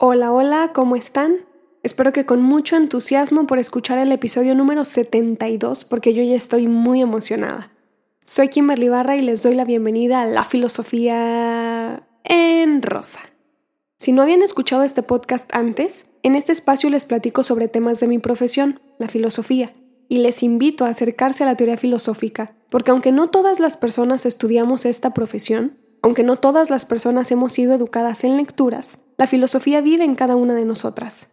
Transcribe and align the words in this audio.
Hola, 0.00 0.30
hola, 0.30 0.70
¿cómo 0.72 0.94
están? 0.94 1.38
Espero 1.82 2.12
que 2.12 2.24
con 2.24 2.40
mucho 2.40 2.76
entusiasmo 2.76 3.48
por 3.48 3.58
escuchar 3.58 3.98
el 3.98 4.12
episodio 4.12 4.54
número 4.54 4.84
72 4.84 5.84
porque 5.84 6.14
yo 6.14 6.22
ya 6.22 6.36
estoy 6.36 6.68
muy 6.68 7.00
emocionada. 7.02 7.72
Soy 8.24 8.46
Kimberly 8.46 8.88
Barra 8.88 9.16
y 9.16 9.22
les 9.22 9.42
doy 9.42 9.56
la 9.56 9.64
bienvenida 9.64 10.22
a 10.22 10.26
la 10.26 10.44
filosofía 10.44 12.06
en 12.22 12.80
rosa. 12.80 13.18
Si 13.96 14.12
no 14.12 14.22
habían 14.22 14.42
escuchado 14.42 14.84
este 14.84 15.02
podcast 15.02 15.52
antes, 15.52 16.06
en 16.22 16.36
este 16.36 16.52
espacio 16.52 16.90
les 16.90 17.04
platico 17.04 17.42
sobre 17.42 17.66
temas 17.66 17.98
de 17.98 18.06
mi 18.06 18.20
profesión, 18.20 18.78
la 19.00 19.08
filosofía, 19.08 19.74
y 20.08 20.18
les 20.18 20.44
invito 20.44 20.84
a 20.84 20.90
acercarse 20.90 21.42
a 21.42 21.46
la 21.46 21.56
teoría 21.56 21.76
filosófica, 21.76 22.54
porque 22.70 22.92
aunque 22.92 23.10
no 23.10 23.30
todas 23.30 23.58
las 23.58 23.76
personas 23.76 24.26
estudiamos 24.26 24.86
esta 24.86 25.12
profesión, 25.12 25.76
aunque 26.02 26.22
no 26.22 26.36
todas 26.36 26.70
las 26.70 26.86
personas 26.86 27.32
hemos 27.32 27.52
sido 27.52 27.74
educadas 27.74 28.22
en 28.22 28.36
lecturas, 28.36 29.00
la 29.18 29.26
filosofía 29.26 29.82
vive 29.82 30.04
en 30.04 30.14
cada 30.14 30.36
una 30.36 30.54
de 30.54 30.64
nosotras. 30.64 31.28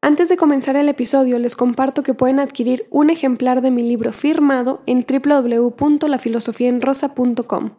Antes 0.00 0.28
de 0.28 0.36
comenzar 0.36 0.74
el 0.76 0.88
episodio, 0.88 1.38
les 1.38 1.54
comparto 1.54 2.02
que 2.02 2.14
pueden 2.14 2.40
adquirir 2.40 2.88
un 2.90 3.10
ejemplar 3.10 3.60
de 3.60 3.70
mi 3.70 3.82
libro 3.82 4.12
firmado 4.12 4.82
en 4.86 5.06
www.lafilosofiaenrosa.com. 5.06 7.70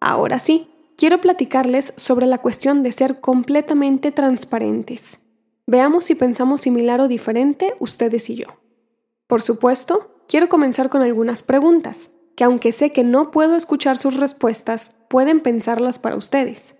Ahora 0.00 0.38
sí, 0.38 0.68
quiero 0.96 1.20
platicarles 1.20 1.92
sobre 1.96 2.26
la 2.26 2.38
cuestión 2.38 2.82
de 2.82 2.92
ser 2.92 3.20
completamente 3.20 4.12
transparentes. 4.12 5.18
Veamos 5.66 6.04
si 6.04 6.14
pensamos 6.14 6.60
similar 6.60 7.00
o 7.00 7.08
diferente 7.08 7.74
ustedes 7.80 8.30
y 8.30 8.36
yo. 8.36 8.46
Por 9.26 9.42
supuesto, 9.42 10.22
quiero 10.28 10.48
comenzar 10.48 10.88
con 10.88 11.02
algunas 11.02 11.42
preguntas, 11.42 12.10
que 12.36 12.44
aunque 12.44 12.70
sé 12.72 12.92
que 12.92 13.02
no 13.02 13.32
puedo 13.32 13.56
escuchar 13.56 13.98
sus 13.98 14.16
respuestas, 14.16 14.92
pueden 15.08 15.40
pensarlas 15.40 15.98
para 15.98 16.14
ustedes. 16.16 16.76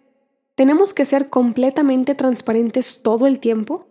¿Tenemos 0.60 0.92
que 0.92 1.06
ser 1.06 1.30
completamente 1.30 2.14
transparentes 2.14 3.00
todo 3.00 3.26
el 3.26 3.38
tiempo? 3.38 3.86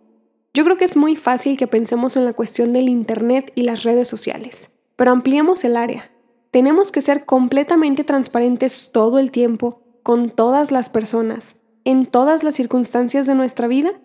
Yo 0.54 0.62
creo 0.62 0.76
que 0.76 0.84
es 0.84 0.96
muy 0.96 1.16
fácil 1.16 1.56
que 1.56 1.66
pensemos 1.66 2.16
en 2.16 2.24
la 2.24 2.32
cuestión 2.32 2.72
del 2.72 2.88
Internet 2.88 3.50
y 3.56 3.62
las 3.62 3.82
redes 3.82 4.06
sociales, 4.06 4.70
pero 4.94 5.10
ampliemos 5.10 5.64
el 5.64 5.76
área. 5.76 6.12
¿Tenemos 6.52 6.92
que 6.92 7.02
ser 7.02 7.24
completamente 7.26 8.04
transparentes 8.04 8.90
todo 8.92 9.18
el 9.18 9.32
tiempo, 9.32 9.82
con 10.04 10.30
todas 10.30 10.70
las 10.70 10.88
personas, 10.90 11.56
en 11.82 12.06
todas 12.06 12.44
las 12.44 12.54
circunstancias 12.54 13.26
de 13.26 13.34
nuestra 13.34 13.66
vida? 13.66 14.00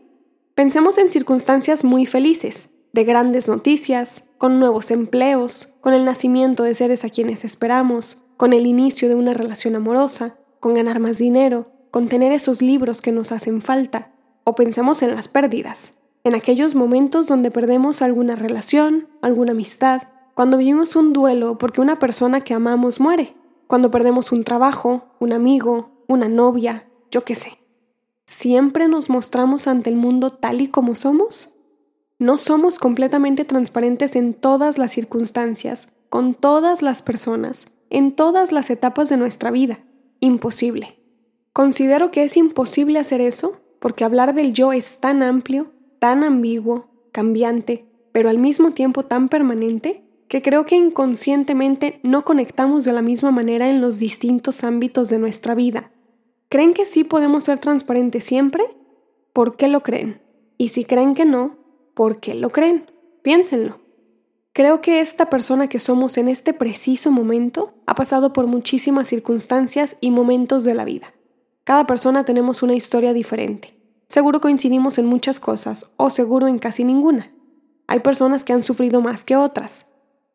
Pensemos 0.55 0.97
en 0.97 1.11
circunstancias 1.11 1.83
muy 1.83 2.07
felices, 2.07 2.69
de 2.93 3.03
grandes 3.03 3.47
noticias, 3.47 4.23
con 4.39 4.57
nuevos 4.57 4.89
empleos, 4.89 5.75
con 5.81 5.93
el 5.93 6.03
nacimiento 6.03 6.63
de 6.63 6.73
seres 6.73 7.05
a 7.05 7.09
quienes 7.09 7.45
esperamos, 7.45 8.25
con 8.37 8.53
el 8.53 8.65
inicio 8.65 9.07
de 9.07 9.13
una 9.13 9.35
relación 9.35 9.75
amorosa, 9.75 10.39
con 10.59 10.73
ganar 10.73 10.99
más 10.99 11.19
dinero, 11.19 11.74
con 11.95 12.09
tener 12.09 12.33
esos 12.33 12.61
libros 12.61 13.01
que 13.01 13.13
nos 13.13 13.31
hacen 13.31 13.61
falta, 13.61 14.11
o 14.43 14.53
pensemos 14.53 15.01
en 15.01 15.15
las 15.15 15.29
pérdidas, 15.29 15.93
en 16.25 16.35
aquellos 16.35 16.75
momentos 16.75 17.29
donde 17.29 17.51
perdemos 17.51 18.01
alguna 18.01 18.35
relación, 18.35 19.07
alguna 19.21 19.53
amistad, 19.53 20.01
cuando 20.33 20.57
vivimos 20.57 20.97
un 20.97 21.13
duelo 21.13 21.57
porque 21.57 21.79
una 21.79 21.97
persona 21.97 22.41
que 22.41 22.53
amamos 22.53 22.99
muere, 22.99 23.33
cuando 23.67 23.91
perdemos 23.91 24.33
un 24.33 24.43
trabajo, 24.43 25.05
un 25.21 25.31
amigo, 25.31 26.03
una 26.09 26.27
novia, 26.27 26.85
yo 27.11 27.23
qué 27.23 27.33
sé. 27.33 27.59
¿Siempre 28.25 28.89
nos 28.89 29.09
mostramos 29.09 29.65
ante 29.65 29.89
el 29.89 29.95
mundo 29.95 30.31
tal 30.31 30.59
y 30.59 30.67
como 30.67 30.95
somos? 30.95 31.55
No 32.19 32.37
somos 32.37 32.77
completamente 32.77 33.45
transparentes 33.45 34.17
en 34.17 34.33
todas 34.33 34.77
las 34.77 34.91
circunstancias, 34.91 35.93
con 36.09 36.33
todas 36.33 36.81
las 36.81 37.01
personas, 37.01 37.67
en 37.89 38.13
todas 38.17 38.51
las 38.51 38.69
etapas 38.69 39.07
de 39.07 39.15
nuestra 39.15 39.49
vida. 39.49 39.79
Imposible. 40.19 41.04
Considero 41.55 42.11
que 42.11 42.25
es 42.25 42.35
imposible 42.35 42.99
hacer 42.99 43.21
eso 43.21 43.61
porque 43.79 44.03
hablar 44.03 44.35
del 44.35 44.51
yo 44.51 44.73
es 44.73 44.97
tan 44.97 45.23
amplio, 45.23 45.71
tan 45.99 46.25
ambiguo, 46.25 46.89
cambiante, 47.13 47.85
pero 48.11 48.29
al 48.29 48.37
mismo 48.39 48.71
tiempo 48.71 49.05
tan 49.05 49.29
permanente, 49.29 50.03
que 50.27 50.41
creo 50.41 50.65
que 50.65 50.75
inconscientemente 50.75 52.01
no 52.03 52.25
conectamos 52.25 52.83
de 52.83 52.91
la 52.91 53.01
misma 53.01 53.31
manera 53.31 53.69
en 53.69 53.79
los 53.79 53.99
distintos 53.99 54.65
ámbitos 54.65 55.07
de 55.07 55.17
nuestra 55.17 55.55
vida. 55.55 55.93
¿Creen 56.49 56.73
que 56.73 56.83
sí 56.83 57.05
podemos 57.05 57.45
ser 57.45 57.57
transparentes 57.59 58.25
siempre? 58.25 58.65
¿Por 59.31 59.55
qué 59.55 59.69
lo 59.69 59.81
creen? 59.81 60.21
Y 60.57 60.69
si 60.69 60.83
creen 60.83 61.15
que 61.15 61.23
no, 61.23 61.55
¿por 61.93 62.19
qué 62.19 62.35
lo 62.35 62.49
creen? 62.49 62.91
Piénsenlo. 63.21 63.79
Creo 64.51 64.81
que 64.81 64.99
esta 64.99 65.29
persona 65.29 65.69
que 65.69 65.79
somos 65.79 66.17
en 66.17 66.27
este 66.27 66.53
preciso 66.53 67.11
momento 67.11 67.75
ha 67.85 67.95
pasado 67.95 68.33
por 68.33 68.45
muchísimas 68.45 69.07
circunstancias 69.07 69.95
y 70.01 70.11
momentos 70.11 70.65
de 70.65 70.73
la 70.73 70.83
vida. 70.83 71.14
Cada 71.65 71.87
persona 71.87 72.25
tenemos 72.25 72.61
una 72.61 72.75
historia 72.75 73.11
diferente. 73.11 73.75
Seguro 74.07 74.39
coincidimos 74.39 74.99
en 74.99 75.07
muchas 75.07 75.39
cosas 75.39 75.93
o 75.97 76.11
seguro 76.11 76.47
en 76.47 76.59
casi 76.59 76.83
ninguna. 76.83 77.33
Hay 77.87 78.01
personas 78.01 78.43
que 78.43 78.53
han 78.53 78.61
sufrido 78.61 79.01
más 79.01 79.25
que 79.25 79.35
otras. 79.35 79.87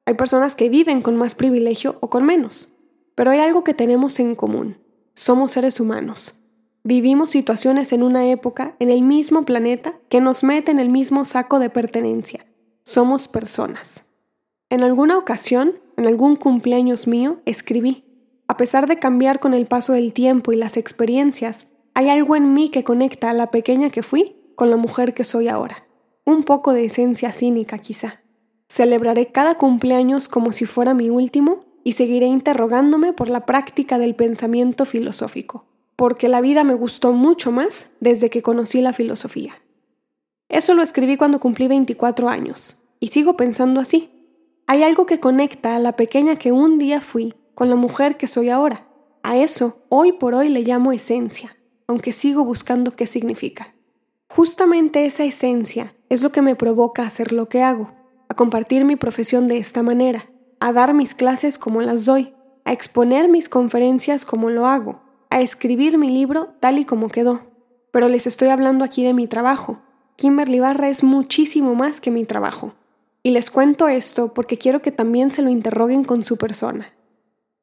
Hay 0.06 0.14
personas 0.14 0.56
que 0.56 0.68
viven 0.68 1.02
con 1.02 1.14
más 1.14 1.36
privilegio 1.36 1.98
o 2.00 2.10
con 2.10 2.24
menos. 2.24 2.76
Pero 3.14 3.30
hay 3.30 3.38
algo 3.38 3.62
que 3.62 3.74
tenemos 3.74 4.18
en 4.18 4.34
común. 4.34 4.78
Somos 5.14 5.52
seres 5.52 5.78
humanos. 5.78 6.42
Vivimos 6.82 7.30
situaciones 7.30 7.92
en 7.92 8.02
una 8.02 8.28
época, 8.28 8.74
en 8.80 8.90
el 8.90 9.02
mismo 9.02 9.44
planeta, 9.44 10.00
que 10.08 10.20
nos 10.20 10.42
mete 10.42 10.72
en 10.72 10.80
el 10.80 10.88
mismo 10.88 11.24
saco 11.24 11.60
de 11.60 11.70
pertenencia. 11.70 12.44
Somos 12.82 13.28
personas. 13.28 14.04
En 14.68 14.82
alguna 14.82 15.16
ocasión, 15.16 15.78
en 15.96 16.06
algún 16.06 16.34
cumpleaños 16.34 17.06
mío, 17.06 17.40
escribí, 17.44 18.09
a 18.50 18.56
pesar 18.56 18.88
de 18.88 18.98
cambiar 18.98 19.38
con 19.38 19.54
el 19.54 19.66
paso 19.66 19.92
del 19.92 20.12
tiempo 20.12 20.50
y 20.50 20.56
las 20.56 20.76
experiencias, 20.76 21.68
hay 21.94 22.08
algo 22.08 22.34
en 22.34 22.52
mí 22.52 22.68
que 22.68 22.82
conecta 22.82 23.30
a 23.30 23.32
la 23.32 23.52
pequeña 23.52 23.90
que 23.90 24.02
fui 24.02 24.34
con 24.56 24.70
la 24.70 24.76
mujer 24.76 25.14
que 25.14 25.22
soy 25.22 25.46
ahora. 25.46 25.86
Un 26.24 26.42
poco 26.42 26.72
de 26.72 26.84
esencia 26.84 27.30
cínica 27.30 27.78
quizá. 27.78 28.22
Celebraré 28.68 29.30
cada 29.30 29.54
cumpleaños 29.56 30.26
como 30.26 30.50
si 30.50 30.66
fuera 30.66 30.94
mi 30.94 31.10
último 31.10 31.64
y 31.84 31.92
seguiré 31.92 32.26
interrogándome 32.26 33.12
por 33.12 33.28
la 33.28 33.46
práctica 33.46 34.00
del 34.00 34.16
pensamiento 34.16 34.84
filosófico, 34.84 35.66
porque 35.94 36.28
la 36.28 36.40
vida 36.40 36.64
me 36.64 36.74
gustó 36.74 37.12
mucho 37.12 37.52
más 37.52 37.86
desde 38.00 38.30
que 38.30 38.42
conocí 38.42 38.80
la 38.80 38.92
filosofía. 38.92 39.62
Eso 40.48 40.74
lo 40.74 40.82
escribí 40.82 41.16
cuando 41.16 41.38
cumplí 41.38 41.68
24 41.68 42.28
años, 42.28 42.82
y 42.98 43.06
sigo 43.12 43.36
pensando 43.36 43.78
así. 43.78 44.10
Hay 44.66 44.82
algo 44.82 45.06
que 45.06 45.20
conecta 45.20 45.76
a 45.76 45.78
la 45.78 45.94
pequeña 45.94 46.34
que 46.34 46.50
un 46.50 46.78
día 46.80 47.00
fui 47.00 47.36
con 47.54 47.70
la 47.70 47.76
mujer 47.76 48.16
que 48.16 48.26
soy 48.26 48.50
ahora. 48.50 48.86
A 49.22 49.36
eso, 49.36 49.82
hoy 49.88 50.12
por 50.12 50.34
hoy 50.34 50.48
le 50.48 50.62
llamo 50.62 50.92
esencia, 50.92 51.56
aunque 51.86 52.12
sigo 52.12 52.44
buscando 52.44 52.96
qué 52.96 53.06
significa. 53.06 53.74
Justamente 54.28 55.06
esa 55.06 55.24
esencia 55.24 55.94
es 56.08 56.22
lo 56.22 56.30
que 56.30 56.40
me 56.40 56.54
provoca 56.54 57.02
a 57.02 57.06
hacer 57.06 57.32
lo 57.32 57.48
que 57.48 57.62
hago, 57.62 57.90
a 58.28 58.34
compartir 58.34 58.84
mi 58.84 58.96
profesión 58.96 59.48
de 59.48 59.58
esta 59.58 59.82
manera, 59.82 60.30
a 60.60 60.72
dar 60.72 60.94
mis 60.94 61.14
clases 61.14 61.58
como 61.58 61.82
las 61.82 62.04
doy, 62.04 62.32
a 62.64 62.72
exponer 62.72 63.28
mis 63.28 63.48
conferencias 63.48 64.24
como 64.24 64.50
lo 64.50 64.66
hago, 64.66 65.02
a 65.30 65.40
escribir 65.40 65.98
mi 65.98 66.10
libro 66.10 66.54
tal 66.60 66.78
y 66.78 66.84
como 66.84 67.08
quedó. 67.08 67.50
Pero 67.90 68.08
les 68.08 68.26
estoy 68.26 68.48
hablando 68.48 68.84
aquí 68.84 69.04
de 69.04 69.14
mi 69.14 69.26
trabajo. 69.26 69.80
Kimberly 70.16 70.60
Barra 70.60 70.88
es 70.88 71.02
muchísimo 71.02 71.74
más 71.74 72.00
que 72.00 72.10
mi 72.10 72.24
trabajo. 72.24 72.74
Y 73.22 73.30
les 73.30 73.50
cuento 73.50 73.88
esto 73.88 74.32
porque 74.32 74.58
quiero 74.58 74.80
que 74.80 74.92
también 74.92 75.30
se 75.30 75.42
lo 75.42 75.50
interroguen 75.50 76.04
con 76.04 76.24
su 76.24 76.36
persona. 76.36 76.92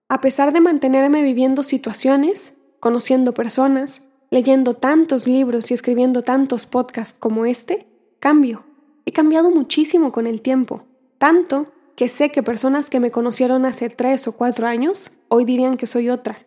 A 0.10 0.22
pesar 0.22 0.54
de 0.54 0.62
mantenerme 0.62 1.22
viviendo 1.22 1.64
situaciones, 1.64 2.58
conociendo 2.80 3.34
personas, 3.34 4.04
leyendo 4.30 4.74
tantos 4.74 5.28
libros 5.28 5.72
y 5.72 5.74
escribiendo 5.74 6.22
tantos 6.22 6.66
podcasts 6.66 7.18
como 7.20 7.46
este, 7.46 7.88
cambio. 8.20 8.64
He 9.06 9.12
cambiado 9.12 9.52
muchísimo 9.52 10.12
con 10.12 10.28
el 10.28 10.42
tiempo, 10.42 10.84
tanto 11.18 11.68
que 11.96 12.10
sé 12.10 12.32
que 12.32 12.44
personas 12.44 12.90
que 12.90 13.00
me 13.00 13.12
conocieron 13.12 13.66
hace 13.66 13.90
tres 13.90 14.28
o 14.28 14.34
cuatro 14.34 14.68
años 14.68 15.18
hoy 15.30 15.46
dirían 15.46 15.78
que 15.78 15.88
soy 15.88 16.10
otra. 16.10 16.46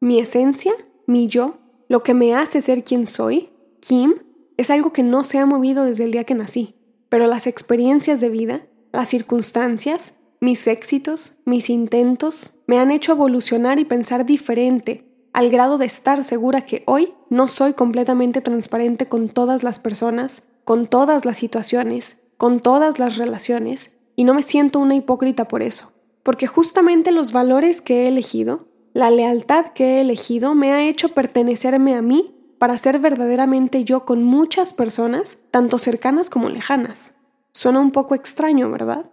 Mi 0.00 0.18
esencia, 0.18 0.72
mi 1.06 1.26
yo, 1.26 1.58
lo 1.88 2.02
que 2.02 2.14
me 2.14 2.34
hace 2.34 2.62
ser 2.62 2.84
quien 2.84 3.06
soy, 3.06 3.50
Kim, 3.80 4.14
es 4.56 4.70
algo 4.70 4.92
que 4.92 5.02
no 5.02 5.24
se 5.24 5.38
ha 5.38 5.46
movido 5.46 5.84
desde 5.84 6.04
el 6.04 6.12
día 6.12 6.24
que 6.24 6.34
nací, 6.34 6.74
pero 7.08 7.26
las 7.26 7.46
experiencias 7.46 8.20
de 8.20 8.28
vida, 8.28 8.66
las 8.92 9.08
circunstancias, 9.08 10.14
mis 10.40 10.66
éxitos, 10.66 11.38
mis 11.44 11.70
intentos, 11.70 12.58
me 12.72 12.78
han 12.78 12.90
hecho 12.90 13.12
evolucionar 13.12 13.78
y 13.78 13.84
pensar 13.84 14.24
diferente, 14.24 15.04
al 15.34 15.50
grado 15.50 15.76
de 15.76 15.84
estar 15.84 16.24
segura 16.24 16.62
que 16.62 16.84
hoy 16.86 17.12
no 17.28 17.46
soy 17.46 17.74
completamente 17.74 18.40
transparente 18.40 19.08
con 19.08 19.28
todas 19.28 19.62
las 19.62 19.78
personas, 19.78 20.44
con 20.64 20.86
todas 20.86 21.26
las 21.26 21.36
situaciones, 21.36 22.22
con 22.38 22.60
todas 22.60 22.98
las 22.98 23.18
relaciones, 23.18 23.90
y 24.16 24.24
no 24.24 24.32
me 24.32 24.42
siento 24.42 24.78
una 24.78 24.94
hipócrita 24.94 25.48
por 25.48 25.62
eso, 25.62 25.92
porque 26.22 26.46
justamente 26.46 27.12
los 27.12 27.34
valores 27.34 27.82
que 27.82 28.04
he 28.04 28.08
elegido, 28.08 28.68
la 28.94 29.10
lealtad 29.10 29.66
que 29.74 29.96
he 29.96 30.00
elegido, 30.00 30.54
me 30.54 30.72
ha 30.72 30.82
hecho 30.88 31.10
pertenecerme 31.10 31.94
a 31.94 32.00
mí 32.00 32.34
para 32.56 32.78
ser 32.78 33.00
verdaderamente 33.00 33.84
yo 33.84 34.06
con 34.06 34.24
muchas 34.24 34.72
personas, 34.72 35.36
tanto 35.50 35.76
cercanas 35.76 36.30
como 36.30 36.48
lejanas. 36.48 37.12
Suena 37.52 37.80
un 37.80 37.90
poco 37.90 38.14
extraño, 38.14 38.70
¿verdad? 38.70 39.10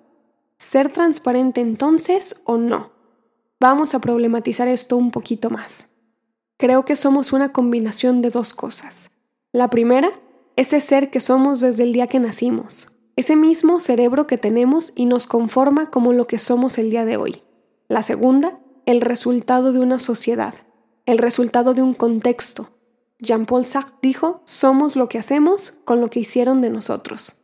¿Ser 0.56 0.94
transparente 0.94 1.60
entonces 1.60 2.42
o 2.46 2.56
no? 2.56 2.98
Vamos 3.62 3.94
a 3.94 4.00
problematizar 4.00 4.70
esto 4.70 4.96
un 4.96 5.12
poquito 5.12 5.50
más. 5.50 5.88
Creo 6.56 6.86
que 6.86 6.96
somos 6.96 7.34
una 7.34 7.52
combinación 7.52 8.22
de 8.22 8.30
dos 8.30 8.54
cosas. 8.54 9.12
La 9.52 9.70
primera, 9.70 10.12
ese 10.56 10.80
ser 10.80 11.12
que 11.12 11.20
somos 11.20 11.60
desde 11.60 11.84
el 11.84 11.92
día 11.92 12.08
que 12.08 12.22
nacimos, 12.22 12.96
ese 13.18 13.36
mismo 13.36 13.82
cerebro 13.82 14.28
que 14.28 14.38
tenemos 14.38 14.94
y 14.96 15.08
nos 15.08 15.28
conforma 15.28 15.92
como 15.92 16.14
lo 16.14 16.26
que 16.26 16.38
somos 16.38 16.78
el 16.78 16.90
día 16.90 17.04
de 17.04 17.18
hoy. 17.18 17.44
La 17.90 18.02
segunda, 18.02 18.62
el 18.86 19.02
resultado 19.02 19.74
de 19.74 19.80
una 19.80 20.00
sociedad, 20.00 20.54
el 21.06 21.18
resultado 21.18 21.74
de 21.74 21.82
un 21.82 21.94
contexto. 21.94 22.70
Jean-Paul 23.20 23.66
Sartre 23.66 23.98
dijo, 24.02 24.42
somos 24.46 24.96
lo 24.96 25.10
que 25.10 25.20
hacemos 25.20 25.72
con 25.84 26.00
lo 26.00 26.10
que 26.10 26.22
hicieron 26.22 26.62
de 26.62 26.70
nosotros. 26.70 27.42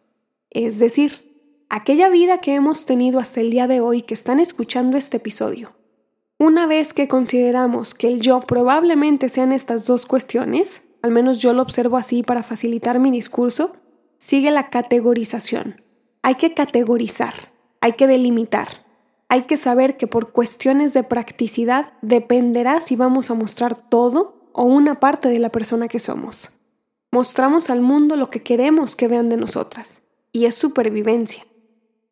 Es 0.50 0.80
decir, 0.80 1.66
aquella 1.68 2.08
vida 2.08 2.38
que 2.38 2.56
hemos 2.56 2.86
tenido 2.86 3.20
hasta 3.20 3.42
el 3.42 3.52
día 3.52 3.68
de 3.68 3.82
hoy 3.82 4.02
que 4.02 4.14
están 4.14 4.40
escuchando 4.40 4.96
este 4.96 5.18
episodio. 5.18 5.75
Una 6.38 6.68
vez 6.68 6.94
que 6.94 7.08
consideramos 7.08 7.94
que 7.94 8.10
el 8.10 8.20
yo 8.20 8.42
probablemente 8.42 9.30
sean 9.30 9.54
estas 9.54 9.86
dos 9.86 10.06
cuestiones, 10.06 10.82
al 11.02 11.12
menos 11.12 11.40
yo 11.40 11.54
lo 11.54 11.62
observo 11.62 11.96
así 11.96 12.24
para 12.24 12.44
facilitar 12.44 13.00
mi 13.00 13.10
discurso, 13.10 13.78
sigue 14.18 14.52
la 14.52 14.70
categorización. 14.70 15.82
Hay 16.24 16.36
que 16.36 16.54
categorizar, 16.54 17.34
hay 17.80 17.94
que 17.94 18.06
delimitar, 18.06 18.86
hay 19.30 19.44
que 19.44 19.56
saber 19.56 19.96
que 19.96 20.08
por 20.08 20.34
cuestiones 20.34 20.94
de 20.94 21.04
practicidad 21.04 21.94
dependerá 22.02 22.82
si 22.82 22.98
vamos 22.98 23.32
a 23.32 23.34
mostrar 23.34 23.88
todo 23.88 24.50
o 24.52 24.64
una 24.64 25.00
parte 25.00 25.30
de 25.30 25.40
la 25.40 25.54
persona 25.54 25.88
que 25.88 26.00
somos. 26.00 26.60
Mostramos 27.12 27.70
al 27.70 27.80
mundo 27.80 28.18
lo 28.18 28.30
que 28.30 28.44
queremos 28.44 28.98
que 28.98 29.08
vean 29.08 29.30
de 29.30 29.38
nosotras, 29.38 30.02
y 30.34 30.48
es 30.48 30.56
supervivencia. 30.56 31.46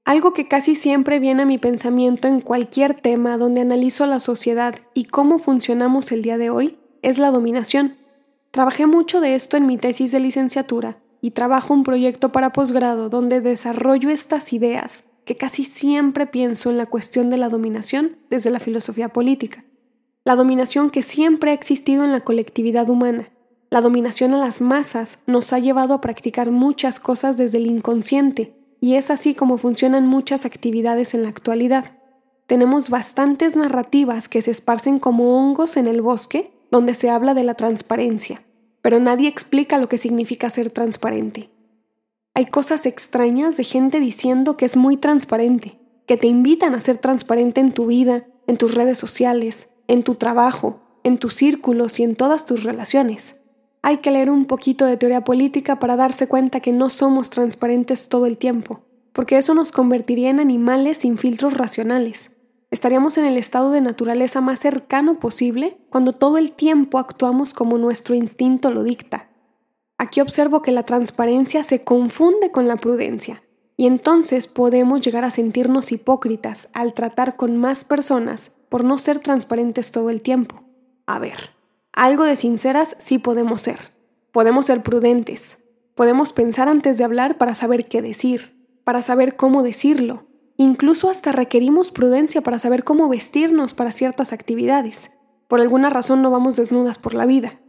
Algo 0.06 0.34
que 0.34 0.50
casi 0.50 0.76
siempre 0.76 1.20
viene 1.20 1.44
a 1.44 1.46
mi 1.46 1.58
pensamiento 1.58 2.28
en 2.28 2.42
cualquier 2.42 2.94
tema 2.94 3.38
donde 3.38 3.62
analizo 3.62 4.06
la 4.06 4.20
sociedad 4.20 4.76
y 4.94 5.06
cómo 5.06 5.40
funcionamos 5.40 6.12
el 6.12 6.22
día 6.22 6.38
de 6.38 6.50
hoy 6.50 6.78
es 7.02 7.20
la 7.20 7.32
dominación. 7.32 7.96
Trabajé 8.52 8.86
mucho 8.86 9.22
de 9.22 9.36
esto 9.36 9.56
en 9.56 9.66
mi 9.66 9.78
tesis 9.78 10.12
de 10.12 10.20
licenciatura 10.20 10.98
y 11.22 11.32
trabajo 11.32 11.74
un 11.74 11.84
proyecto 11.84 12.34
para 12.34 12.52
posgrado 12.52 13.08
donde 13.08 13.40
desarrollo 13.40 14.10
estas 14.10 14.52
ideas 14.52 15.06
que 15.24 15.38
casi 15.38 15.64
siempre 15.64 16.28
pienso 16.28 16.70
en 16.70 16.78
la 16.78 16.86
cuestión 16.86 17.30
de 17.30 17.38
la 17.38 17.48
dominación 17.48 18.18
desde 18.30 18.50
la 18.50 18.60
filosofía 18.60 19.08
política. 19.08 19.64
La 20.26 20.36
dominación 20.36 20.90
que 20.90 21.02
siempre 21.02 21.52
ha 21.52 21.54
existido 21.54 22.04
en 22.04 22.12
la 22.12 22.22
colectividad 22.22 22.90
humana. 22.90 23.30
La 23.70 23.80
dominación 23.80 24.34
a 24.34 24.38
las 24.38 24.60
masas 24.60 25.20
nos 25.28 25.54
ha 25.54 25.60
llevado 25.60 25.94
a 25.94 26.02
practicar 26.02 26.52
muchas 26.52 27.00
cosas 27.00 27.38
desde 27.38 27.58
el 27.58 27.68
inconsciente, 27.68 28.54
y 28.84 28.98
es 28.98 29.10
así 29.10 29.34
como 29.34 29.58
funcionan 29.58 30.08
muchas 30.08 30.44
actividades 30.44 31.14
en 31.14 31.24
la 31.24 31.30
actualidad. 31.30 31.94
Tenemos 32.48 32.90
bastantes 32.90 33.56
narrativas 33.56 34.28
que 34.28 34.42
se 34.42 34.52
esparcen 34.52 35.00
como 35.00 35.40
hongos 35.40 35.78
en 35.78 35.88
el 35.88 36.02
bosque 36.02 36.52
donde 36.70 36.94
se 36.94 37.10
habla 37.10 37.34
de 37.34 37.46
la 37.46 37.54
transparencia, 37.54 38.44
pero 38.82 39.00
nadie 39.00 39.30
explica 39.30 39.78
lo 39.78 39.88
que 39.88 39.98
significa 39.98 40.50
ser 40.50 40.70
transparente. 40.70 41.50
Hay 42.34 42.48
cosas 42.48 42.86
extrañas 42.86 43.56
de 43.56 43.64
gente 43.64 44.02
diciendo 44.02 44.58
que 44.58 44.66
es 44.66 44.76
muy 44.76 44.98
transparente, 44.98 45.80
que 46.06 46.18
te 46.18 46.28
invitan 46.28 46.76
a 46.76 46.82
ser 46.82 46.98
transparente 46.98 47.62
en 47.62 47.72
tu 47.72 47.86
vida, 47.86 48.28
en 48.48 48.58
tus 48.58 48.76
redes 48.76 48.98
sociales, 48.98 49.70
en 49.88 50.04
tu 50.04 50.16
trabajo, 50.16 50.82
en 51.06 51.18
tus 51.18 51.36
círculos 51.36 52.02
y 52.02 52.04
en 52.04 52.18
todas 52.18 52.46
tus 52.46 52.64
relaciones. 52.64 53.40
Hay 53.86 53.98
que 53.98 54.12
leer 54.12 54.32
un 54.32 54.46
poquito 54.46 54.86
de 54.86 54.96
teoría 54.96 55.26
política 55.26 55.78
para 55.78 55.98
darse 55.98 56.28
cuenta 56.28 56.62
que 56.62 56.72
no 56.72 56.90
somos 56.90 57.30
transparentes 57.30 58.08
todo 58.08 58.26
el 58.26 58.38
tiempo, 58.38 58.80
porque 59.12 59.38
eso 59.38 59.54
nos 59.54 59.74
convertiría 59.74 60.30
en 60.30 60.40
animales 60.40 61.00
sin 61.00 61.18
filtros 61.18 61.54
racionales, 61.54 62.32
estaríamos 62.72 63.18
en 63.18 63.26
el 63.26 63.38
estado 63.38 63.72
de 63.72 63.82
naturaleza 63.82 64.42
más 64.42 64.60
cercano 64.60 65.20
posible 65.20 65.78
cuando 65.90 66.14
todo 66.14 66.40
el 66.40 66.54
tiempo 66.54 66.98
actuamos 66.98 67.54
como 67.54 67.78
nuestro 67.78 68.16
instinto 68.16 68.72
lo 68.72 68.84
dicta. 68.84 69.30
Aquí 69.98 70.22
observo 70.22 70.62
que 70.62 70.72
la 70.72 70.84
transparencia 70.84 71.62
se 71.62 71.84
confunde 71.84 72.52
con 72.52 72.68
la 72.68 72.78
prudencia, 72.78 73.44
y 73.78 73.86
entonces 73.86 74.48
podemos 74.48 75.02
llegar 75.02 75.26
a 75.26 75.30
sentirnos 75.30 75.92
hipócritas 75.92 76.70
al 76.74 76.94
tratar 76.94 77.36
con 77.36 77.58
más 77.58 77.84
personas 77.84 78.52
por 78.70 78.84
no 78.84 78.98
ser 78.98 79.20
transparentes 79.20 79.92
todo 79.92 80.10
el 80.10 80.22
tiempo. 80.22 80.64
A 81.06 81.20
ver, 81.20 81.53
algo 81.94 82.26
de 82.26 82.36
sinceras 82.36 82.96
sí 83.00 83.20
podemos 83.20 83.62
ser. 83.62 83.94
Podemos 84.32 84.66
ser 84.66 84.84
prudentes. 84.84 85.64
Podemos 85.96 86.34
pensar 86.34 86.68
antes 86.68 86.98
de 86.98 87.04
hablar 87.04 87.38
para 87.38 87.56
saber 87.56 87.88
qué 87.88 88.02
decir, 88.02 88.58
para 88.84 89.02
saber 89.02 89.36
cómo 89.36 89.64
decirlo, 89.64 90.26
Incluso 90.58 91.10
hasta 91.10 91.32
requerimos 91.32 91.92
prudencia 91.92 92.42
para 92.42 92.60
saber 92.60 92.84
cómo 92.84 93.10
vestirnos 93.10 93.74
para 93.74 93.92
ciertas 93.92 94.34
actividades. 94.34 95.12
Por 95.48 95.62
alguna 95.62 95.90
razón 95.90 96.22
no 96.22 96.30
vamos 96.30 96.56
desnudas 96.56 97.00
por 97.00 97.16
la 97.16 97.26
vida. 97.26 97.60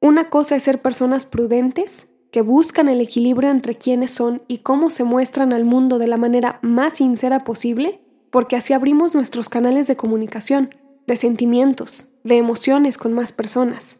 Una 0.00 0.30
cosa 0.30 0.56
es 0.56 0.62
ser 0.62 0.80
personas 0.80 1.26
prudentes, 1.26 2.08
que 2.30 2.42
buscan 2.42 2.88
el 2.88 3.00
equilibrio 3.00 3.50
entre 3.50 3.74
quiénes 3.74 4.10
son 4.12 4.42
y 4.48 4.58
cómo 4.58 4.88
se 4.88 5.04
muestran 5.04 5.52
al 5.52 5.64
mundo 5.64 5.98
de 5.98 6.06
la 6.06 6.16
manera 6.16 6.58
más 6.62 6.94
sincera 6.94 7.40
posible, 7.40 8.00
porque 8.30 8.56
así 8.56 8.72
abrimos 8.72 9.14
nuestros 9.14 9.48
canales 9.48 9.86
de 9.86 9.96
comunicación, 9.96 10.74
de 11.12 11.16
sentimientos, 11.16 12.10
de 12.24 12.38
emociones 12.38 12.96
con 12.96 13.12
más 13.12 13.32
personas. 13.32 13.98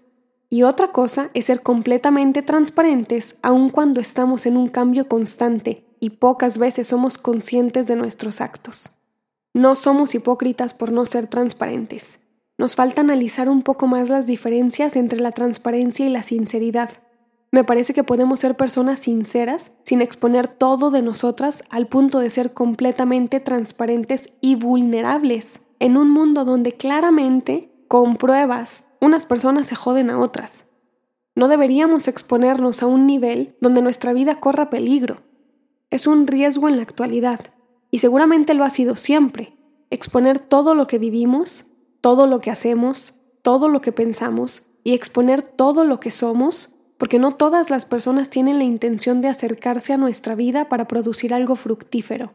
Y 0.49 0.63
otra 0.63 0.93
cosa 0.93 1.29
es 1.35 1.45
ser 1.45 1.63
completamente 1.63 2.41
transparentes 2.41 3.37
aun 3.43 3.69
cuando 3.69 4.01
estamos 4.01 4.47
en 4.47 4.57
un 4.57 4.69
cambio 4.69 5.09
constante 5.09 5.85
y 6.01 6.09
pocas 6.11 6.57
veces 6.57 6.87
somos 6.87 7.19
conscientes 7.19 7.87
de 7.87 7.97
nuestros 7.97 8.41
actos. 8.41 8.99
No 9.53 9.75
somos 9.75 10.15
hipócritas 10.15 10.73
por 10.73 10.91
no 10.91 11.05
ser 11.05 11.27
transparentes. 11.27 12.21
Nos 12.57 12.77
falta 12.77 13.03
analizar 13.03 13.51
un 13.51 13.63
poco 13.63 13.87
más 13.87 14.09
las 14.09 14.27
diferencias 14.27 14.97
entre 14.97 15.21
la 15.21 15.33
transparencia 15.33 16.07
y 16.07 16.09
la 16.09 16.23
sinceridad. 16.23 16.89
Me 17.51 17.63
parece 17.63 17.93
que 17.93 18.05
podemos 18.05 18.41
ser 18.41 18.57
personas 18.57 19.01
sinceras 19.01 19.73
sin 19.85 20.01
exponer 20.01 20.49
todo 20.49 20.91
de 20.91 21.03
nosotras 21.03 21.63
al 21.69 21.89
punto 21.89 22.21
de 22.21 22.31
ser 22.31 22.55
completamente 22.55 23.39
transparentes 23.39 24.31
y 24.41 24.55
vulnerables 24.55 25.61
en 25.83 25.99
un 25.99 26.09
mundo 26.11 26.45
donde 26.45 26.73
claramente, 26.73 27.71
con 27.89 28.17
pruebas, 28.17 28.85
unas 29.01 29.27
personas 29.27 29.67
se 29.67 29.75
joden 29.75 30.09
a 30.09 30.19
otras. 30.19 30.65
No 31.35 31.49
deberíamos 31.49 32.09
exponernos 32.09 32.83
a 32.83 32.87
un 32.87 33.07
nivel 33.07 33.57
donde 33.61 33.83
nuestra 33.83 34.15
vida 34.15 34.41
corra 34.41 34.71
peligro 34.71 35.23
es 35.93 36.07
un 36.07 36.27
riesgo 36.27 36.69
en 36.69 36.77
la 36.77 36.83
actualidad, 36.83 37.41
y 37.91 37.99
seguramente 37.99 38.55
lo 38.55 38.65
ha 38.65 38.71
sido 38.71 38.97
siempre, 38.97 39.59
exponer 39.91 40.39
todo 40.39 40.75
lo 40.75 40.87
que 40.87 40.99
vivimos, 40.99 41.71
todo 42.01 42.27
lo 42.27 42.41
que 42.41 42.51
hacemos, 42.51 43.21
todo 43.43 43.69
lo 43.69 43.83
que 43.83 43.93
pensamos, 43.93 44.71
y 44.85 44.95
exponer 44.95 45.43
todo 45.43 45.85
lo 45.85 46.01
que 46.01 46.11
somos, 46.11 46.77
porque 46.97 47.19
no 47.19 47.35
todas 47.35 47.69
las 47.69 47.85
personas 47.85 48.31
tienen 48.31 48.57
la 48.57 48.65
intención 48.65 49.21
de 49.21 49.29
acercarse 49.29 49.93
a 49.93 49.99
nuestra 49.99 50.35
vida 50.35 50.71
para 50.71 50.89
producir 50.89 51.35
algo 51.35 51.57
fructífero. 51.57 52.33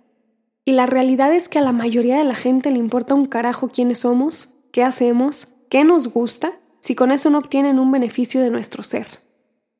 Y 0.67 0.74
la 0.74 0.86
realidad 0.86 1.33
es 1.33 1.47
que 1.47 1.59
a 1.59 1.62
la 1.62 1.71
mayoría 1.71 2.17
de 2.17 2.25
la 2.25 2.36
gente 2.36 2.71
le 2.71 2.77
importa 2.77 3.15
un 3.15 3.25
carajo 3.25 3.69
quiénes 3.69 4.00
somos, 4.00 4.57
qué 4.74 4.83
hacemos, 4.83 5.55
qué 5.69 5.86
nos 5.86 6.09
gusta, 6.09 6.59
si 6.81 6.93
con 6.93 7.12
eso 7.12 7.29
no 7.29 7.38
obtienen 7.38 7.79
un 7.79 7.89
beneficio 7.89 8.41
de 8.41 8.50
nuestro 8.50 8.83
ser. 8.83 9.07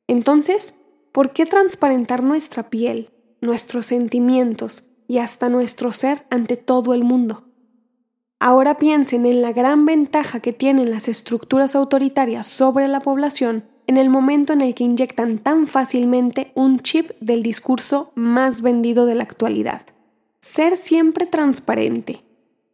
Entonces, 0.06 0.80
¿por 1.12 1.34
qué 1.34 1.44
transparentar 1.44 2.24
nuestra 2.24 2.70
piel, 2.70 3.10
nuestros 3.42 3.84
sentimientos 3.84 4.88
y 5.08 5.18
hasta 5.18 5.50
nuestro 5.50 5.92
ser 5.92 6.24
ante 6.30 6.56
todo 6.56 6.94
el 6.94 7.04
mundo. 7.04 7.44
Ahora 8.40 8.78
piensen 8.78 9.26
en 9.26 9.42
la 9.42 9.52
gran 9.52 9.84
ventaja 9.84 10.40
que 10.40 10.54
tienen 10.54 10.90
las 10.90 11.06
estructuras 11.06 11.76
autoritarias 11.76 12.46
sobre 12.46 12.88
la 12.88 13.00
población 13.00 13.64
en 13.86 13.98
el 13.98 14.08
momento 14.08 14.54
en 14.54 14.62
el 14.62 14.74
que 14.74 14.84
inyectan 14.84 15.38
tan 15.38 15.66
fácilmente 15.66 16.50
un 16.54 16.80
chip 16.80 17.10
del 17.20 17.42
discurso 17.42 18.10
más 18.14 18.62
vendido 18.62 19.04
de 19.04 19.16
la 19.16 19.24
actualidad. 19.24 19.82
Ser 20.50 20.76
siempre 20.76 21.26
transparente. 21.26 22.24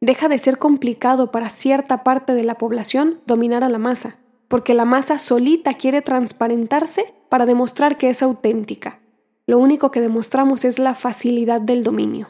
Deja 0.00 0.28
de 0.28 0.38
ser 0.38 0.59
complicado 0.59 1.31
para 1.31 1.50
cierta 1.50 2.04
parte 2.04 2.35
de 2.35 2.45
la 2.45 2.57
población 2.57 3.21
dominar 3.26 3.64
a 3.64 3.69
la 3.69 3.78
masa, 3.78 4.19
porque 4.49 4.75
la 4.75 4.85
masa 4.85 5.19
solita 5.19 5.75
quiere 5.75 6.02
transparentarse 6.02 7.14
para 7.28 7.47
demostrar 7.47 7.99
que 7.99 8.11
es 8.11 8.23
auténtica 8.23 9.00
lo 9.47 9.59
único 9.59 9.90
que 9.90 10.00
demostramos 10.00 10.64
es 10.64 10.78
la 10.78 10.95
facilidad 10.95 11.61
del 11.61 11.83
dominio. 11.83 12.28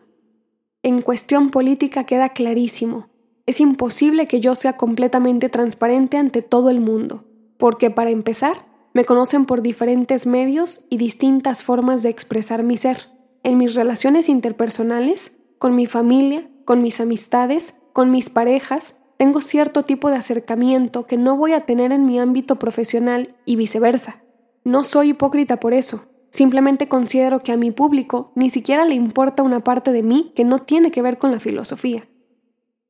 En 0.83 1.01
cuestión 1.01 1.51
política 1.51 2.05
queda 2.05 2.31
clarísimo, 2.31 3.09
es 3.47 3.61
imposible 3.61 4.27
que 4.27 4.41
yo 4.41 4.55
sea 4.55 4.77
completamente 4.77 5.49
transparente 5.49 6.17
ante 6.17 6.43
todo 6.43 6.71
el 6.71 6.81
mundo, 6.81 7.25
porque 7.59 7.91
para 7.91 8.11
empezar, 8.11 8.67
me 8.95 9.05
conocen 9.05 9.45
por 9.45 9.63
diferentes 9.63 10.27
medios 10.27 10.87
y 10.91 10.97
distintas 10.97 11.63
formas 11.63 12.03
de 12.03 12.09
expresar 12.09 12.63
mi 12.63 12.79
ser, 12.79 13.09
en 13.45 13.57
mis 13.57 13.75
relaciones 13.75 14.29
interpersonales, 14.29 15.33
con 15.59 15.77
mi 15.77 15.87
familia, 15.87 16.51
con 16.65 16.83
mis 16.83 16.99
amistades, 17.01 17.81
con 17.93 18.11
mis 18.11 18.31
parejas, 18.31 18.97
tengo 19.17 19.41
cierto 19.41 19.85
tipo 19.85 20.11
de 20.11 20.17
acercamiento 20.17 21.07
que 21.07 21.17
no 21.17 21.37
voy 21.37 21.53
a 21.53 21.65
tener 21.65 21.93
en 21.93 22.05
mi 22.05 22.19
ámbito 22.19 22.59
profesional 22.59 23.37
y 23.45 23.55
viceversa. 23.55 24.25
No 24.65 24.83
soy 24.83 25.11
hipócrita 25.11 25.61
por 25.61 25.73
eso, 25.73 26.09
Simplemente 26.35 26.89
considero 26.89 27.39
que 27.39 27.53
a 27.53 27.57
mi 27.57 27.71
público 27.71 28.33
ni 28.35 28.51
siquiera 28.51 28.85
le 28.85 28.97
importa 28.97 29.45
una 29.45 29.63
parte 29.63 29.93
de 29.93 30.03
mí 30.03 30.33
que 30.35 30.43
no 30.43 30.59
tiene 30.59 30.91
que 30.91 31.01
ver 31.01 31.17
con 31.17 31.31
la 31.31 31.39
filosofía. 31.39 32.09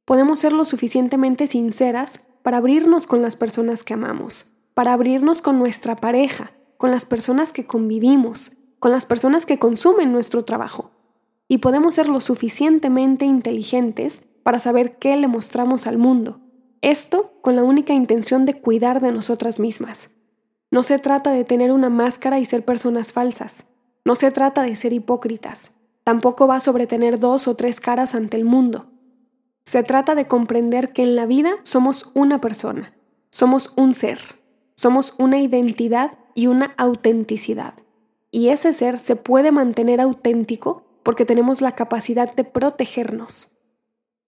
Podemos 0.06 0.38
ser 0.38 0.54
lo 0.54 0.64
suficientemente 0.64 1.46
sinceras 1.46 2.26
para 2.42 2.56
abrirnos 2.56 3.06
con 3.06 3.20
las 3.20 3.37
personas 3.37 3.84
que 3.84 3.92
amamos, 3.92 4.54
para 4.73 4.94
abrirnos 4.94 5.42
con 5.42 5.58
nuestra 5.58 5.94
pareja, 5.94 6.52
con 6.78 6.90
las 6.90 7.04
personas 7.04 7.52
que 7.52 7.66
convivimos, 7.66 8.62
con 8.84 8.90
las 8.90 9.06
personas 9.06 9.46
que 9.46 9.58
consumen 9.58 10.12
nuestro 10.12 10.44
trabajo. 10.44 10.90
Y 11.48 11.56
podemos 11.56 11.94
ser 11.94 12.06
lo 12.06 12.20
suficientemente 12.20 13.24
inteligentes 13.24 14.24
para 14.42 14.60
saber 14.60 14.98
qué 14.98 15.16
le 15.16 15.26
mostramos 15.26 15.86
al 15.86 15.96
mundo. 15.96 16.42
Esto 16.82 17.32
con 17.40 17.56
la 17.56 17.62
única 17.62 17.94
intención 17.94 18.44
de 18.44 18.60
cuidar 18.60 19.00
de 19.00 19.10
nosotras 19.10 19.58
mismas. 19.58 20.10
No 20.70 20.82
se 20.82 20.98
trata 20.98 21.30
de 21.30 21.44
tener 21.44 21.72
una 21.72 21.88
máscara 21.88 22.38
y 22.40 22.44
ser 22.44 22.62
personas 22.62 23.14
falsas. 23.14 23.64
No 24.04 24.16
se 24.16 24.30
trata 24.30 24.62
de 24.64 24.76
ser 24.76 24.92
hipócritas. 24.92 25.70
Tampoco 26.04 26.46
va 26.46 26.60
sobre 26.60 26.86
tener 26.86 27.18
dos 27.18 27.48
o 27.48 27.56
tres 27.56 27.80
caras 27.80 28.14
ante 28.14 28.36
el 28.36 28.44
mundo. 28.44 28.90
Se 29.64 29.82
trata 29.82 30.14
de 30.14 30.26
comprender 30.26 30.92
que 30.92 31.04
en 31.04 31.16
la 31.16 31.24
vida 31.24 31.54
somos 31.62 32.10
una 32.12 32.38
persona, 32.38 32.92
somos 33.30 33.72
un 33.78 33.94
ser, 33.94 34.20
somos 34.76 35.14
una 35.16 35.38
identidad 35.38 36.18
y 36.34 36.48
una 36.48 36.74
autenticidad. 36.76 37.76
Y 38.34 38.48
ese 38.48 38.72
ser 38.72 38.98
se 38.98 39.14
puede 39.14 39.52
mantener 39.52 40.00
auténtico 40.00 40.82
porque 41.04 41.24
tenemos 41.24 41.60
la 41.60 41.70
capacidad 41.70 42.34
de 42.34 42.42
protegernos. 42.42 43.56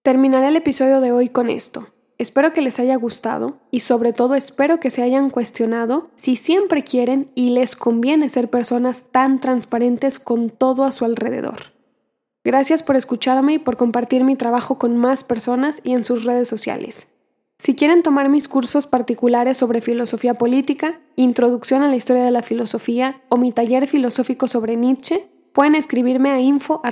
Terminaré 0.04 0.46
el 0.46 0.54
episodio 0.54 1.00
de 1.00 1.10
hoy 1.10 1.28
con 1.28 1.50
esto. 1.50 1.88
Espero 2.16 2.52
que 2.52 2.60
les 2.60 2.78
haya 2.78 2.94
gustado 2.94 3.58
y 3.72 3.80
sobre 3.80 4.12
todo 4.12 4.36
espero 4.36 4.78
que 4.78 4.90
se 4.90 5.02
hayan 5.02 5.28
cuestionado 5.28 6.12
si 6.14 6.36
siempre 6.36 6.84
quieren 6.84 7.32
y 7.34 7.50
les 7.50 7.74
conviene 7.74 8.28
ser 8.28 8.48
personas 8.48 9.06
tan 9.10 9.40
transparentes 9.40 10.20
con 10.20 10.50
todo 10.50 10.84
a 10.84 10.92
su 10.92 11.04
alrededor. 11.04 11.72
Gracias 12.44 12.84
por 12.84 12.94
escucharme 12.94 13.54
y 13.54 13.58
por 13.58 13.76
compartir 13.76 14.22
mi 14.22 14.36
trabajo 14.36 14.78
con 14.78 14.96
más 14.96 15.24
personas 15.24 15.80
y 15.82 15.94
en 15.94 16.04
sus 16.04 16.22
redes 16.22 16.46
sociales. 16.46 17.08
Si 17.58 17.74
quieren 17.74 18.02
tomar 18.02 18.28
mis 18.28 18.48
cursos 18.48 18.86
particulares 18.86 19.56
sobre 19.56 19.80
filosofía 19.80 20.34
política, 20.34 21.00
introducción 21.16 21.82
a 21.82 21.88
la 21.88 21.96
historia 21.96 22.22
de 22.22 22.30
la 22.30 22.42
filosofía 22.42 23.22
o 23.30 23.38
mi 23.38 23.50
taller 23.50 23.86
filosófico 23.86 24.46
sobre 24.46 24.76
Nietzsche, 24.76 25.30
pueden 25.54 25.74
escribirme 25.74 26.30
a 26.30 26.40
info 26.40 26.82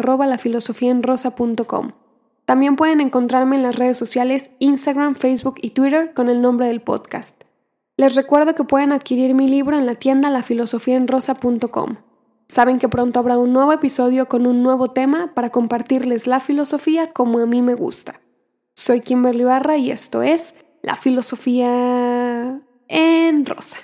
También 2.47 2.76
pueden 2.76 3.00
encontrarme 3.02 3.56
en 3.56 3.62
las 3.62 3.76
redes 3.76 3.99
sociales 3.99 4.52
Instagram, 4.59 5.16
Facebook 5.16 5.56
y 5.61 5.71
Twitter 5.71 6.14
con 6.14 6.30
el 6.30 6.40
nombre 6.40 6.66
del 6.66 6.80
podcast. 6.80 7.44
Les 7.99 8.14
recuerdo 8.14 8.54
que 8.54 8.64
pueden 8.64 8.92
adquirir 8.92 9.35
mi 9.35 9.49
libro 9.49 9.76
en 9.76 9.85
la 9.85 9.97
tienda 9.97 10.30
lafilosofiaenrosa.com. 10.30 11.97
Saben 12.49 12.78
que 12.78 12.88
pronto 12.88 13.21
habrá 13.21 13.37
un 13.37 13.52
nuevo 13.52 13.73
episodio 13.73 14.28
con 14.28 14.47
un 14.47 14.62
nuevo 14.62 14.88
tema 14.88 15.33
para 15.35 15.50
compartirles 15.50 16.26
la 16.26 16.40
filosofía 16.40 17.12
como 17.12 17.38
a 17.38 17.47
mí 17.47 17.61
me 17.61 17.75
gusta. 17.75 18.24
Soy 18.85 19.00
Kimberly 19.00 19.45
Barra 19.45 19.79
y 19.79 19.91
esto 19.91 20.23
es 20.23 20.57
La 20.83 20.95
Filosofía 20.95 22.61
en 22.87 23.47
Rosa. 23.47 23.79